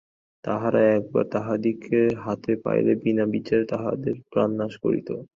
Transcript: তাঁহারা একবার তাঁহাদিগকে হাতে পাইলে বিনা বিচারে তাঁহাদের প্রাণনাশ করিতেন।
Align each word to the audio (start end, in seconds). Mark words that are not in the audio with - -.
তাঁহারা 0.43 0.81
একবার 0.97 1.25
তাঁহাদিগকে 1.31 1.99
হাতে 2.23 2.51
পাইলে 2.63 2.93
বিনা 3.03 3.25
বিচারে 3.33 3.65
তাঁহাদের 3.65 4.15
প্রাণনাশ 4.31 4.73
করিতেন। 4.83 5.19